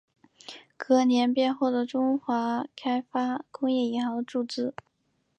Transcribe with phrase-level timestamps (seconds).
[0.77, 4.73] 隔年便获得中华开发工业银行的注资。